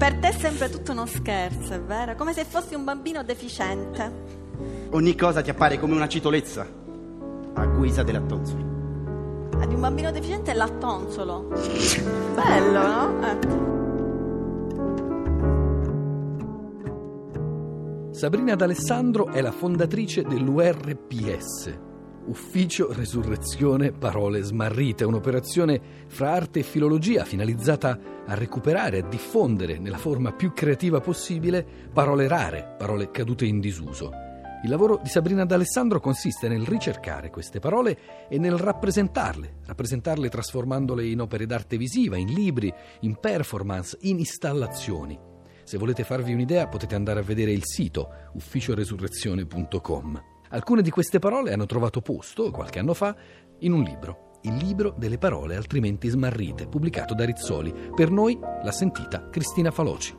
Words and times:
Per 0.00 0.14
te 0.14 0.28
è 0.28 0.32
sempre 0.32 0.70
tutto 0.70 0.92
uno 0.92 1.04
scherzo, 1.04 1.74
è 1.74 1.80
vero? 1.82 2.14
Come 2.14 2.32
se 2.32 2.46
fossi 2.46 2.74
un 2.74 2.84
bambino 2.84 3.22
deficiente. 3.22 4.38
Ogni 4.92 5.14
cosa 5.14 5.42
ti 5.42 5.50
appare 5.50 5.78
come 5.78 5.94
una 5.94 6.08
citolezza 6.08 6.66
a 7.52 7.66
guisa 7.66 8.02
della 8.02 8.22
tonzoli. 8.22 8.64
Ah, 9.60 9.66
di 9.66 9.74
un 9.74 9.80
bambino 9.80 10.10
deficiente 10.10 10.52
è 10.52 10.54
l'attonzolo. 10.54 11.48
Bello, 12.34 12.86
no? 12.86 13.26
Eh. 13.26 13.38
Sabrina 18.14 18.54
D'Alessandro 18.54 19.26
è 19.26 19.42
la 19.42 19.52
fondatrice 19.52 20.22
dell'URPS, 20.22 21.78
Ufficio 22.30 22.92
Resurrezione 22.92 23.90
Parole 23.90 24.40
Smarrite, 24.42 25.02
un'operazione 25.02 25.80
fra 26.06 26.30
arte 26.30 26.60
e 26.60 26.62
filologia 26.62 27.24
finalizzata 27.24 27.98
a 28.24 28.34
recuperare 28.34 28.98
a 28.98 29.08
diffondere 29.08 29.78
nella 29.78 29.98
forma 29.98 30.32
più 30.32 30.52
creativa 30.52 31.00
possibile 31.00 31.66
parole 31.92 32.28
rare, 32.28 32.76
parole 32.78 33.10
cadute 33.10 33.46
in 33.46 33.58
disuso. 33.58 34.12
Il 34.62 34.70
lavoro 34.70 35.00
di 35.02 35.08
Sabrina 35.08 35.44
D'Alessandro 35.44 35.98
consiste 35.98 36.46
nel 36.46 36.64
ricercare 36.64 37.30
queste 37.30 37.58
parole 37.58 37.98
e 38.28 38.38
nel 38.38 38.56
rappresentarle, 38.56 39.56
rappresentarle 39.66 40.28
trasformandole 40.28 41.04
in 41.04 41.20
opere 41.20 41.46
d'arte 41.46 41.76
visiva, 41.76 42.16
in 42.16 42.32
libri, 42.32 42.72
in 43.00 43.18
performance, 43.18 43.98
in 44.02 44.20
installazioni. 44.20 45.18
Se 45.64 45.78
volete 45.78 46.04
farvi 46.04 46.32
un'idea 46.32 46.68
potete 46.68 46.94
andare 46.94 47.18
a 47.18 47.24
vedere 47.24 47.50
il 47.50 47.64
sito 47.64 48.08
ufficioresurrezione.com. 48.34 50.29
Alcune 50.52 50.82
di 50.82 50.90
queste 50.90 51.20
parole 51.20 51.52
hanno 51.52 51.66
trovato 51.66 52.00
posto, 52.00 52.50
qualche 52.50 52.80
anno 52.80 52.92
fa, 52.92 53.14
in 53.60 53.72
un 53.72 53.82
libro, 53.82 54.38
il 54.42 54.56
libro 54.56 54.92
delle 54.96 55.16
parole 55.16 55.54
altrimenti 55.54 56.08
smarrite, 56.08 56.66
pubblicato 56.66 57.14
da 57.14 57.24
Rizzoli. 57.24 57.72
Per 57.94 58.10
noi 58.10 58.36
l'ha 58.40 58.72
sentita 58.72 59.28
Cristina 59.30 59.70
Faloci. 59.70 60.18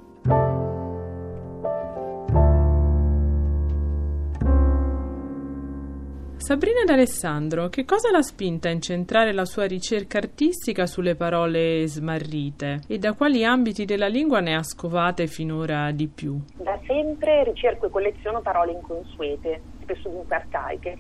Sabrina 6.38 6.84
D'Alessandro, 6.86 7.70
che 7.70 7.86
cosa 7.86 8.10
l'ha 8.10 8.22
spinta 8.22 8.68
a 8.68 8.72
incentrare 8.72 9.32
la 9.32 9.46
sua 9.46 9.66
ricerca 9.66 10.18
artistica 10.18 10.86
sulle 10.86 11.16
parole 11.16 11.86
smarrite 11.88 12.82
e 12.88 12.98
da 12.98 13.14
quali 13.14 13.46
ambiti 13.46 13.86
della 13.86 14.08
lingua 14.08 14.40
ne 14.40 14.56
ha 14.56 14.64
scovate 14.64 15.28
finora 15.28 15.92
di 15.92 16.08
più? 16.08 16.40
Da 16.56 16.80
sempre 16.88 17.44
ricerco 17.44 17.86
e 17.86 17.90
colleziono 17.90 18.42
parole 18.42 18.72
inconsuete, 18.72 19.62
spesso 19.82 20.10
dunque 20.10 20.36
arcaiche, 20.36 21.00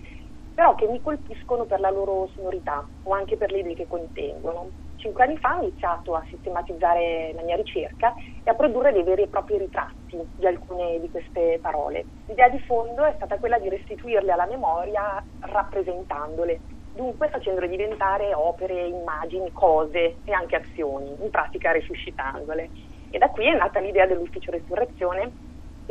però 0.53 0.75
che 0.75 0.87
mi 0.87 1.01
colpiscono 1.01 1.65
per 1.65 1.79
la 1.79 1.89
loro 1.89 2.27
sonorità 2.33 2.87
o 3.03 3.13
anche 3.13 3.37
per 3.37 3.51
le 3.51 3.59
idee 3.59 3.75
che 3.75 3.87
contengono 3.87 4.71
cinque 5.01 5.23
anni 5.23 5.37
fa 5.37 5.57
ho 5.57 5.63
iniziato 5.63 6.13
a 6.13 6.23
sistematizzare 6.29 7.33
la 7.33 7.41
mia 7.41 7.55
ricerca 7.55 8.13
e 8.43 8.51
a 8.51 8.53
produrre 8.53 8.93
dei 8.93 9.03
veri 9.03 9.23
e 9.23 9.27
propri 9.27 9.57
ritratti 9.57 10.23
di 10.35 10.45
alcune 10.45 10.99
di 10.99 11.09
queste 11.09 11.57
parole. 11.59 12.05
L'idea 12.25 12.49
di 12.49 12.59
fondo 12.59 13.03
è 13.03 13.13
stata 13.15 13.39
quella 13.39 13.57
di 13.57 13.67
restituirle 13.67 14.31
alla 14.31 14.45
memoria 14.45 15.01
rappresentandole, 15.39 16.61
dunque 16.91 17.29
facendole 17.29 17.67
diventare 17.67 18.33
opere, 18.33 18.85
immagini, 18.85 19.51
cose 19.51 20.19
e 20.23 20.31
anche 20.31 20.57
azioni, 20.57 21.17
in 21.19 21.31
pratica 21.31 21.71
risuscitandole. 21.71 22.69
E 23.09 23.17
da 23.17 23.29
qui 23.29 23.47
è 23.47 23.55
nata 23.55 23.79
l'idea 23.79 24.05
dell'ufficio 24.05 24.51
resurrezione 24.51 25.33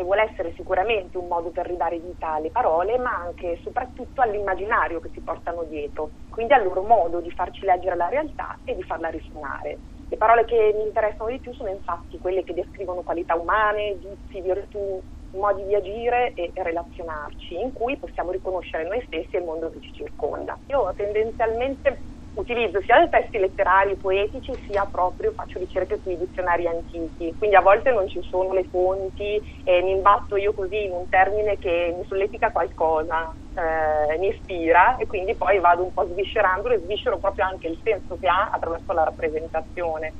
che 0.00 0.06
vuole 0.06 0.30
essere 0.30 0.54
sicuramente 0.56 1.18
un 1.18 1.28
modo 1.28 1.50
per 1.50 1.66
ridare 1.66 1.98
vita 1.98 2.32
alle 2.32 2.50
parole, 2.50 2.96
ma 2.96 3.14
anche 3.14 3.52
e 3.52 3.60
soprattutto 3.62 4.22
all'immaginario 4.22 4.98
che 4.98 5.10
si 5.12 5.20
portano 5.20 5.64
dietro, 5.64 6.12
quindi 6.30 6.54
al 6.54 6.62
loro 6.62 6.82
modo 6.82 7.20
di 7.20 7.30
farci 7.30 7.66
leggere 7.66 7.96
la 7.96 8.08
realtà 8.08 8.58
e 8.64 8.74
di 8.74 8.82
farla 8.82 9.10
risuonare. 9.10 9.80
Le 10.08 10.16
parole 10.16 10.46
che 10.46 10.72
mi 10.74 10.84
interessano 10.84 11.28
di 11.28 11.38
più 11.38 11.52
sono 11.52 11.68
infatti 11.68 12.18
quelle 12.18 12.44
che 12.44 12.54
descrivono 12.54 13.02
qualità 13.02 13.34
umane, 13.34 13.96
vizi, 13.96 14.40
virtù, 14.40 15.02
modi 15.32 15.64
di 15.64 15.74
agire 15.74 16.32
e 16.32 16.50
relazionarci, 16.54 17.60
in 17.60 17.72
cui 17.72 17.98
possiamo 17.98 18.30
riconoscere 18.30 18.84
noi 18.84 19.02
stessi 19.04 19.36
e 19.36 19.38
il 19.38 19.44
mondo 19.44 19.70
che 19.70 19.80
ci 19.80 19.92
circonda. 19.92 20.58
Io 20.68 20.92
tendenzialmente 20.96 22.04
utilizzo 22.34 22.80
sia 22.82 23.06
testi 23.08 23.38
letterari 23.38 23.96
poetici 23.96 24.52
sia 24.66 24.84
proprio 24.86 25.32
faccio 25.32 25.58
ricerche 25.58 25.98
sui 26.02 26.16
dizionari 26.16 26.66
antichi, 26.66 27.34
quindi 27.36 27.56
a 27.56 27.60
volte 27.60 27.90
non 27.90 28.08
ci 28.08 28.22
sono 28.22 28.52
le 28.52 28.64
fonti 28.64 29.40
e 29.64 29.82
mi 29.82 29.92
imbatto 29.92 30.36
io 30.36 30.52
così 30.52 30.84
in 30.84 30.92
un 30.92 31.08
termine 31.08 31.58
che 31.58 31.94
mi 31.96 32.04
solletica 32.06 32.50
qualcosa, 32.50 33.34
eh, 33.54 34.18
mi 34.18 34.28
ispira 34.28 34.96
e 34.96 35.06
quindi 35.06 35.34
poi 35.36 35.58
vado 35.58 35.82
un 35.82 35.92
po' 35.92 36.06
sviscerandolo 36.06 36.74
e 36.74 36.80
sviscero 36.80 37.18
proprio 37.18 37.44
anche 37.44 37.66
il 37.68 37.78
senso 37.82 38.16
che 38.16 38.28
ha 38.28 38.50
attraverso 38.52 38.92
la 38.92 39.04
rappresentazione. 39.04 40.14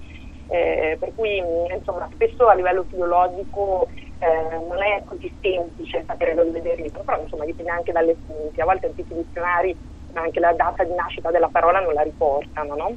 Eh, 0.53 0.97
per 0.99 1.15
cui 1.15 1.41
insomma 1.73 2.09
spesso 2.13 2.49
a 2.49 2.55
livello 2.55 2.83
filologico 2.83 3.89
eh, 4.19 4.59
non 4.69 4.83
è 4.83 5.05
così 5.05 5.33
semplice 5.41 6.03
sapere 6.05 6.35
dove 6.35 6.51
vedere 6.51 6.91
però 6.91 7.21
insomma 7.21 7.45
dipende 7.45 7.71
anche 7.71 7.93
dalle 7.93 8.19
fonti, 8.27 8.61
a 8.61 8.65
volte 8.65 8.87
antichi 8.87 9.15
dizionari 9.15 9.79
anche 10.15 10.41
la 10.41 10.53
data 10.53 10.85
di 10.85 10.95
nascita 10.95 11.31
della 11.31 11.49
parola 11.49 11.81
non 11.81 11.95
la 11.95 12.03
riportano, 12.03 12.75
no? 12.75 12.97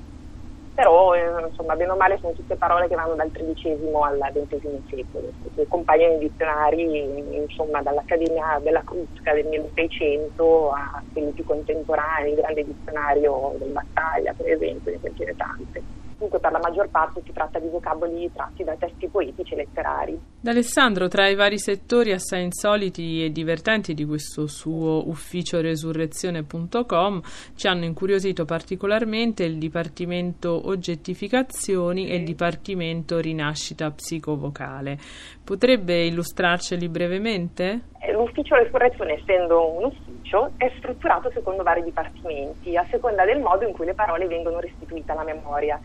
Però, 0.74 1.13
eh, 1.13 1.46
insomma, 1.46 1.75
bene 1.75 1.91
o 1.91 1.96
male 1.96 2.18
sono 2.18 2.34
tutte 2.34 2.56
parole 2.56 2.88
che 2.88 2.96
vanno 2.96 3.13
dal 3.13 3.29
XIII 3.31 3.94
al 3.94 4.31
XX 4.34 4.81
secolo, 4.88 5.29
che 5.53 5.68
compaiono 5.68 6.18
nei 6.18 6.28
dizionari, 6.28 7.35
insomma, 7.35 7.84
dall'Accademia 7.84 8.59
della 8.59 8.81
Crusca 8.84 9.34
del 9.34 9.46
1600 9.46 10.72
a 10.72 11.03
quelli 11.12 11.31
più 11.31 11.44
contemporanei, 11.44 12.31
il 12.31 12.38
grande 12.38 12.63
dizionario 12.63 13.53
del 13.59 13.69
Battaglia, 13.69 14.34
per 14.34 14.50
esempio, 14.50 14.91
ne 14.91 15.12
dire 15.13 15.35
tante 15.35 15.84
comunque 16.23 16.39
per 16.39 16.51
la 16.51 16.59
maggior 16.59 16.89
parte 16.89 17.22
si 17.25 17.34
tratta 17.34 17.59
di 17.59 17.67
vocaboli 17.67 18.31
tratti 18.34 18.63
da 18.63 18.75
testi 18.75 19.07
poetici 19.07 19.53
e 19.53 19.57
letterari. 19.57 20.19
D'Alessandro, 20.39 21.07
tra 21.07 21.28
i 21.28 21.35
vari 21.35 21.59
settori 21.59 22.11
assai 22.13 22.44
insoliti 22.44 23.23
e 23.23 23.31
divertenti 23.31 23.94
di 23.94 24.06
questo 24.06 24.47
suo 24.47 25.07
ufficio 25.09 25.59
resurrezione.com 25.59 27.22
ci 27.56 27.67
hanno 27.67 27.84
incuriosito 27.84 28.45
particolarmente 28.45 29.44
il 29.44 29.57
Dipartimento 29.57 30.67
Oggettificazioni 30.67 32.09
e 32.09 32.16
il 32.16 32.23
Dipartimento 32.23 33.19
Rinascita 33.19 33.91
Psicovocale. 33.91 34.97
Potrebbe 35.44 36.05
illustrarceli 36.05 36.88
brevemente? 36.88 37.91
Eh, 38.00 38.11
l'ufficio 38.11 38.55
resurrezione, 38.55 39.13
essendo 39.13 39.78
un 39.78 39.85
ufficio, 39.85 40.51
è 40.57 40.69
strutturato 40.78 41.31
secondo 41.31 41.63
vari 41.63 41.84
dipartimenti, 41.84 42.75
a 42.75 42.85
seconda 42.90 43.23
del 43.23 43.40
modo 43.40 43.66
in 43.66 43.73
cui 43.73 43.85
le 43.85 43.94
parole 43.94 44.28
vengono 44.28 44.59
restituite 44.59 45.11
alla 45.11 45.23
memoria. 45.23 45.79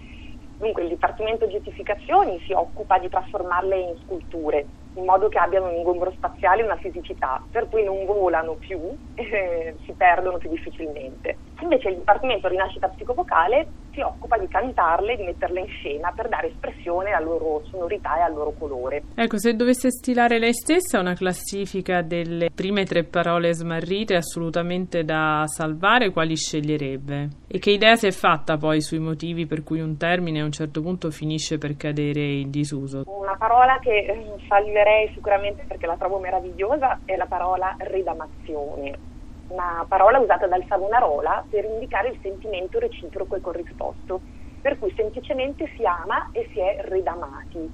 Dunque 0.58 0.82
il 0.82 0.88
Dipartimento 0.88 1.44
Oggettificazioni 1.44 2.41
si 2.41 2.52
occupa 2.52 2.98
di 2.98 3.08
trasformarle 3.08 3.78
in 3.78 3.96
sculture, 4.02 4.66
in 4.94 5.04
modo 5.04 5.28
che 5.28 5.38
abbiano 5.38 5.69
un 5.69 5.74
ingombro 5.74 6.10
spaziale 6.10 6.62
e 6.62 6.64
una 6.64 6.76
fisicità, 6.76 7.46
per 7.48 7.69
cui 7.69 7.84
non 7.84 8.04
volano 8.04 8.56
più 8.56 8.92
e 9.14 9.22
eh, 9.22 9.76
si 9.84 9.94
perdono 9.94 10.38
più 10.38 10.50
difficilmente. 10.50 11.38
Invece 11.60 11.88
il 11.88 11.96
Dipartimento 11.96 12.48
Rinascita 12.48 12.88
Psicovocale 12.88 13.66
si 13.92 14.00
occupa 14.00 14.38
di 14.38 14.46
cantarle, 14.46 15.16
di 15.16 15.24
metterle 15.24 15.60
in 15.60 15.66
scena 15.66 16.12
per 16.14 16.28
dare 16.28 16.48
espressione 16.48 17.10
alla 17.10 17.26
loro 17.26 17.62
sonorità 17.69 18.19
e 18.19 18.20
al 18.20 18.32
loro 18.32 18.52
colore. 18.56 19.02
Ecco, 19.16 19.38
se 19.38 19.54
dovesse 19.54 19.91
stilare 19.91 20.38
lei 20.38 20.54
stessa 20.54 21.00
una 21.00 21.14
classifica 21.14 22.02
delle 22.02 22.50
prime 22.54 22.84
tre 22.84 23.02
parole 23.02 23.52
smarrite 23.52 24.14
assolutamente 24.14 25.02
da 25.02 25.42
salvare, 25.46 26.10
quali 26.10 26.36
sceglierebbe? 26.36 27.28
E 27.48 27.58
che 27.58 27.72
idea 27.72 27.96
si 27.96 28.06
è 28.06 28.12
fatta 28.12 28.56
poi 28.56 28.80
sui 28.80 29.00
motivi 29.00 29.46
per 29.46 29.64
cui 29.64 29.80
un 29.80 29.96
termine 29.96 30.40
a 30.40 30.44
un 30.44 30.52
certo 30.52 30.80
punto 30.80 31.10
finisce 31.10 31.58
per 31.58 31.76
cadere 31.76 32.20
in 32.20 32.50
disuso? 32.50 33.02
Una 33.06 33.36
parola 33.36 33.78
che 33.80 33.90
eh, 33.90 34.34
salverei 34.46 35.10
sicuramente 35.12 35.64
perché 35.66 35.86
la 35.86 35.96
trovo 35.96 36.20
meravigliosa 36.20 37.00
è 37.04 37.16
la 37.16 37.26
parola 37.26 37.75
ridamazione 37.78 39.16
una 39.48 39.84
parola 39.88 40.19
usata 40.19 40.47
dal 40.47 40.64
Savonarola 40.66 41.47
per 41.48 41.64
indicare 41.64 42.09
il 42.09 42.19
sentimento 42.20 42.78
reciproco 42.78 43.36
e 43.36 43.41
corrisposto, 43.41 44.22
per 44.60 44.78
cui 44.78 44.92
semplicemente 44.94 45.70
si 45.75 45.84
ama 45.84 46.31
e 46.32 46.49
si 46.52 46.61
è 46.61 46.76
ridamati. 46.81 47.70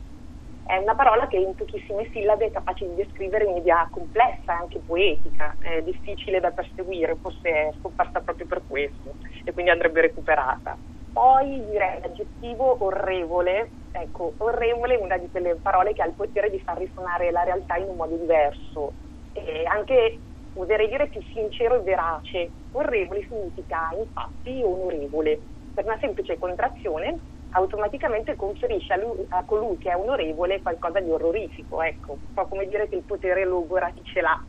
È 0.67 0.77
una 0.77 0.95
parola 0.95 1.27
che 1.27 1.37
in 1.37 1.55
pochissime 1.55 2.09
sillabe 2.11 2.47
è 2.47 2.51
capace 2.51 2.87
di 2.87 2.95
descrivere 2.95 3.45
un'idea 3.45 3.87
complessa 3.91 4.53
e 4.53 4.61
anche 4.61 4.81
poetica, 4.81 5.57
è 5.59 5.83
difficile 5.83 6.41
da 6.41 6.53
perseguire, 6.53 7.17
forse 7.17 7.51
è 7.51 7.75
scomparsa 7.79 8.21
proprio 8.21 8.47
per 8.47 8.65
questo 8.67 9.17
e 9.45 9.53
quindi 9.53 9.71
andrebbe 9.71 10.01
recuperata. 10.01 10.79
Poi 11.13 11.65
direi 11.67 12.01
l'aggettivo 12.01 12.83
orrevole, 12.83 13.73
ecco, 13.91 14.35
orrevole 14.39 14.95
è 14.95 15.03
una 15.03 15.19
di 15.19 15.29
quelle 15.31 15.57
parole 15.57 15.93
che 15.93 16.03
ha 16.03 16.07
il 16.07 16.15
potere 16.15 16.49
di 16.49 16.59
far 16.61 16.79
risuonare 16.79 17.31
la 17.31 17.43
realtà 17.43 17.77
in 17.77 17.89
un 17.89 17.97
modo 17.97 18.17
diverso 18.17 18.95
e 19.33 19.65
anche 19.67 20.21
oserei 20.55 20.89
dire 20.89 21.09
più 21.09 21.23
sincero 21.33 21.77
e 21.77 21.83
verace. 21.83 22.51
Orrevole 22.73 23.27
significa 23.29 23.91
infatti 23.97 24.63
onorevole. 24.63 25.39
Per 25.75 25.85
una 25.85 25.99
semplice 25.99 26.39
contrazione 26.39 27.19
automaticamente 27.51 28.37
conferisce 28.37 28.93
a, 28.93 28.97
lui, 28.97 29.25
a, 29.29 29.43
colui 29.45 29.79
che 29.79 29.91
è 29.91 29.97
onorevole 29.97 30.61
qualcosa 30.61 31.01
di 31.01 31.11
orrorifico, 31.11 31.83
ecco, 31.83 32.13
un 32.13 32.35
po' 32.35 32.47
come 32.47 32.67
dire 32.69 32.89
che 32.89 32.97
il 32.97 33.03
potere 33.03 33.45
logora 33.45 33.91
chi 33.91 34.03
ce 34.05 34.21
l'ha. 34.21 34.43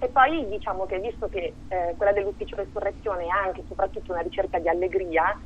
E 0.00 0.08
poi 0.08 0.46
diciamo 0.48 0.86
che 0.86 0.98
visto 1.00 1.28
che 1.28 1.52
eh, 1.68 1.94
quella 1.96 2.12
dell'ufficio 2.12 2.54
resurrezione 2.56 3.24
è 3.24 3.28
anche 3.28 3.60
e 3.60 3.64
soprattutto 3.66 4.12
una 4.12 4.20
ricerca 4.20 4.58
di 4.58 4.68
allegria, 4.68 5.36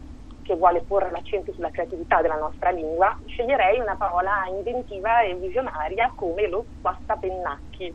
che 0.43 0.57
vuole 0.57 0.83
porre 0.83 1.11
l'accento 1.11 1.53
sulla 1.53 1.71
creatività 1.71 2.21
della 2.21 2.37
nostra 2.37 2.71
lingua, 2.71 3.17
sceglierei 3.27 3.79
una 3.79 3.95
parola 3.95 4.45
inventiva 4.49 5.23
e 5.23 5.35
visionaria 5.37 6.13
come 6.17 6.49
lo 6.49 6.65
spastapennacchi, 6.79 7.95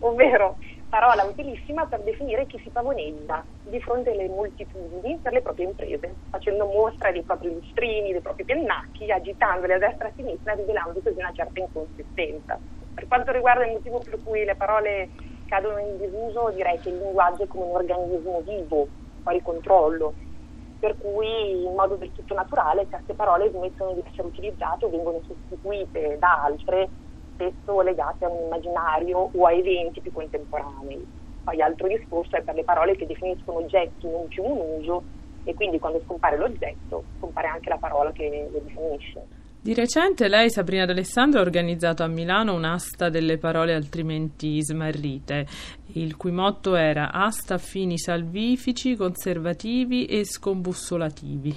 ovvero 0.00 0.56
parola 0.88 1.24
utilissima 1.24 1.86
per 1.86 2.00
definire 2.02 2.46
chi 2.46 2.58
si 2.62 2.70
pavoneggia 2.70 3.44
di 3.62 3.80
fronte 3.80 4.10
alle 4.10 4.28
moltitudini 4.28 5.18
per 5.22 5.32
le 5.32 5.42
proprie 5.42 5.66
imprese, 5.66 6.14
facendo 6.30 6.66
mostra 6.66 7.10
dei 7.10 7.22
propri 7.22 7.52
lustrini, 7.52 8.12
dei 8.12 8.20
propri 8.20 8.44
pennacchi, 8.44 9.10
agitandoli 9.10 9.72
a 9.72 9.78
destra 9.78 10.06
e 10.06 10.10
a 10.10 10.12
sinistra, 10.14 10.54
rivelando 10.54 11.00
così 11.00 11.18
una 11.18 11.32
certa 11.32 11.60
inconsistenza. 11.60 12.58
Per 12.94 13.08
quanto 13.08 13.32
riguarda 13.32 13.66
il 13.66 13.72
motivo 13.72 13.98
per 13.98 14.18
cui 14.22 14.44
le 14.44 14.54
parole 14.54 15.08
cadono 15.46 15.78
in 15.78 15.98
disuso, 15.98 16.50
direi 16.50 16.78
che 16.78 16.90
il 16.90 16.98
linguaggio 16.98 17.42
è 17.42 17.46
come 17.46 17.64
un 17.64 17.74
organismo 17.74 18.40
vivo, 18.40 18.86
fuori 19.22 19.42
controllo, 19.42 20.14
per 20.78 20.96
cui 20.98 21.64
in 21.64 21.74
modo 21.74 21.96
del 21.96 22.12
tutto 22.12 22.34
naturale 22.34 22.86
certe 22.90 23.14
parole 23.14 23.50
smettono 23.50 23.92
di 23.94 24.02
essere 24.06 24.26
utilizzate 24.26 24.84
o 24.84 24.90
vengono 24.90 25.20
sostituite 25.26 26.18
da 26.18 26.42
altre 26.44 26.88
spesso 27.34 27.80
legate 27.82 28.24
a 28.24 28.30
un 28.30 28.44
immaginario 28.46 29.30
o 29.32 29.46
a 29.46 29.52
eventi 29.52 30.00
più 30.00 30.12
contemporanei. 30.12 31.06
Poi 31.42 31.60
altro 31.60 31.88
discorso 31.88 32.36
è 32.36 32.42
per 32.42 32.54
le 32.54 32.64
parole 32.64 32.96
che 32.96 33.06
definiscono 33.06 33.58
oggetti 33.58 34.08
non 34.08 34.26
più 34.28 34.44
in 34.44 34.80
uso 34.80 35.06
e 35.42 35.52
quindi 35.52 35.78
quando 35.78 36.00
scompare 36.00 36.38
l'oggetto 36.38 37.04
scompare 37.18 37.48
anche 37.48 37.68
la 37.68 37.78
parola 37.78 38.12
che 38.12 38.48
lo 38.50 38.60
definisce. 38.60 39.26
Di 39.64 39.72
recente 39.72 40.28
lei, 40.28 40.50
Sabrina 40.50 40.84
D'Alessandro, 40.84 41.38
ha 41.40 41.42
organizzato 41.42 42.02
a 42.02 42.06
Milano 42.06 42.52
un'asta 42.52 43.08
delle 43.08 43.38
parole 43.38 43.72
altrimenti 43.72 44.62
smarrite, 44.62 45.46
il 45.94 46.18
cui 46.18 46.32
motto 46.32 46.74
era 46.74 47.10
asta 47.10 47.56
fini 47.56 47.96
salvifici, 47.96 48.94
conservativi 48.94 50.04
e 50.04 50.26
scombussolativi. 50.26 51.54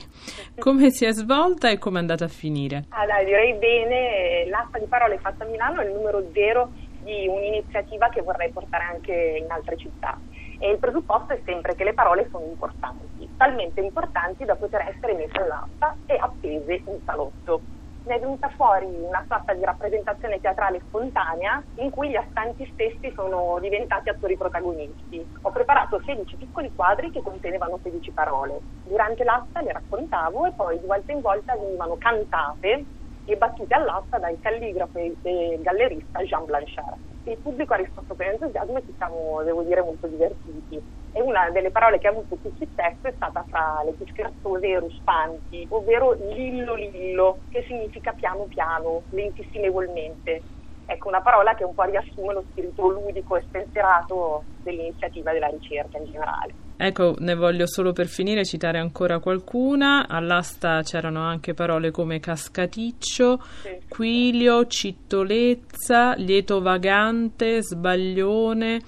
Come 0.58 0.90
si 0.92 1.04
è 1.04 1.12
svolta 1.12 1.70
e 1.70 1.78
come 1.78 1.98
è 1.98 2.00
andata 2.00 2.24
a 2.24 2.30
finire? 2.30 2.86
Ah, 2.92 3.06
dai, 3.06 3.26
direi 3.26 3.54
bene, 3.56 4.48
l'asta 4.48 4.80
di 4.80 4.86
parole 4.86 5.18
fatta 5.18 5.44
a 5.44 5.48
Milano 5.48 5.82
è 5.82 5.86
il 5.86 5.92
numero 5.92 6.24
zero 6.32 6.72
di 7.04 7.28
un'iniziativa 7.28 8.08
che 8.08 8.22
vorrei 8.22 8.52
portare 8.52 8.86
anche 8.86 9.42
in 9.44 9.52
altre 9.52 9.76
città. 9.76 10.18
E 10.60 10.72
il 10.72 10.78
presupposto 10.78 11.34
è 11.34 11.42
sempre 11.44 11.76
che 11.76 11.84
le 11.84 11.94
parole 11.94 12.26
sono 12.32 12.46
importanti, 12.46 13.28
talmente 13.36 13.82
importanti 13.82 14.46
da 14.46 14.56
poter 14.56 14.94
essere 14.96 15.14
messe 15.14 15.40
all'asta 15.40 15.94
e 16.06 16.16
appese 16.16 16.74
in 16.86 17.00
salotto 17.04 17.76
ne 18.08 18.16
è 18.16 18.20
venuta 18.20 18.50
fuori 18.50 18.86
una 18.86 19.24
sorta 19.28 19.54
di 19.54 19.64
rappresentazione 19.64 20.40
teatrale 20.40 20.82
spontanea 20.88 21.62
in 21.76 21.92
cui 21.92 22.10
gli 22.10 22.16
astanti 22.16 22.68
stessi 22.72 23.12
sono 23.14 23.60
diventati 23.60 24.10
attori 24.10 24.38
protagonisti. 24.38 25.28
Ho 25.42 25.52
preparato 25.52 26.02
16 26.04 26.38
piccoli 26.38 26.72
quadri 26.74 27.12
che 27.12 27.22
contenevano 27.22 27.80
16 27.84 28.12
parole. 28.14 28.62
Durante 28.84 29.24
l'asta 29.24 29.62
le 29.62 29.74
raccontavo 29.74 30.46
e 30.46 30.54
poi 30.56 30.80
di 30.80 30.88
volta 30.88 31.12
in 31.12 31.22
volta 31.22 31.56
venivano 31.56 31.98
cantate 31.98 32.86
e 33.26 33.36
battute 33.36 33.76
all'asta 33.76 34.18
dal 34.18 34.38
calligrafo 34.40 34.98
e 34.98 35.60
gallerista 35.62 36.24
Jean 36.24 36.46
Blanchard. 36.46 37.17
Il 37.28 37.40
pubblico 37.40 37.74
ha 37.74 37.78
risposto 37.78 38.16
con 38.16 38.26
entusiasmo 38.26 38.78
e 38.78 38.84
ci 38.86 38.94
siamo, 38.96 39.44
devo 39.44 39.62
dire, 39.64 39.82
molto 39.82 40.08
divertiti 40.08 40.82
e 41.12 41.22
una 41.22 41.50
delle 41.50 41.72
parole 41.72 41.98
che 42.00 42.08
ha 42.08 42.12
avuto 42.12 42.38
più 42.38 42.54
successo 42.56 43.08
è 43.08 43.14
stata 43.16 43.44
fra 43.50 43.82
le 43.84 43.94
più 43.94 44.06
scherzose 44.06 44.66
e 44.66 44.80
ruspanti, 44.80 45.66
ovvero 45.72 46.14
lillo 46.14 46.76
lillo, 46.76 47.42
che 47.50 47.64
significa 47.68 48.14
piano 48.14 48.46
piano, 48.46 49.04
lentissimevolmente. 49.10 50.46
Ecco, 50.86 51.10
una 51.10 51.22
parola 51.22 51.54
che 51.54 51.66
un 51.66 51.74
po' 51.74 51.84
riassume 51.84 52.32
lo 52.34 52.46
spirito 52.50 52.88
ludico 52.88 53.36
e 53.36 53.42
spensierato 53.42 54.46
dell'iniziativa 54.62 55.34
della 55.34 55.48
ricerca 55.48 55.98
in 55.98 56.06
generale. 56.06 56.56
Ecco, 56.78 57.16
ne 57.20 57.34
voglio 57.34 57.66
solo 57.68 57.92
per 57.92 58.08
finire 58.08 58.46
citare 58.46 58.78
ancora 58.78 59.20
qualcuna. 59.20 60.08
All'asta 60.08 60.82
c'erano 60.84 61.24
anche 61.24 61.54
parole 61.54 61.92
come 61.92 62.20
cascaticcio, 62.20 63.42
sì. 63.62 63.80
quilio, 63.88 64.68
cittolezza, 64.68 66.14
lieto 66.16 66.62
vagante, 66.62 67.64
sbaglione 67.64 68.82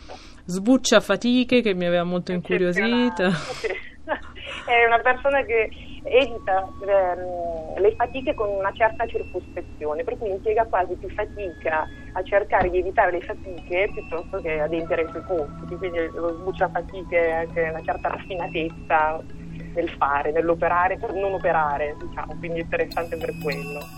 sbuccia 0.49 0.99
fatiche 0.99 1.61
che 1.61 1.75
mi 1.75 1.85
aveva 1.85 2.03
molto 2.03 2.31
incuriosita. 2.31 3.29
È 4.65 4.85
una 4.85 4.99
persona 4.99 5.43
che 5.43 5.69
evita 6.03 6.67
ehm, 6.81 7.79
le 7.79 7.93
fatiche 7.95 8.33
con 8.33 8.49
una 8.49 8.71
certa 8.71 9.05
circospezione, 9.05 10.03
per 10.03 10.17
cui 10.17 10.29
impiega 10.29 10.65
quasi 10.65 10.95
più 10.95 11.09
fatica 11.09 11.87
a 12.13 12.23
cercare 12.23 12.69
di 12.69 12.79
evitare 12.79 13.11
le 13.11 13.21
fatiche 13.21 13.89
piuttosto 13.93 14.39
che 14.39 14.59
ad 14.59 14.67
adempiere 14.67 15.03
i 15.03 15.09
suoi 15.09 15.23
compiti, 15.23 15.75
quindi 15.75 16.09
lo 16.13 16.33
sbuccia 16.37 16.69
fatiche 16.69 17.31
anche 17.31 17.61
una 17.61 17.81
certa 17.83 18.09
raffinatezza 18.09 19.21
nel 19.73 19.89
fare, 19.89 20.31
nell'operare 20.31 20.97
per 20.97 21.13
non 21.13 21.33
operare, 21.33 21.95
diciamo, 21.99 22.35
quindi 22.39 22.59
interessante 22.59 23.17
per 23.17 23.33
quello. 23.41 23.97